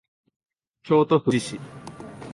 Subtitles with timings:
[0.81, 1.59] 京都府宇治市